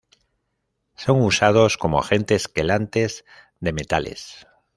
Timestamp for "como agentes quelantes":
1.77-3.23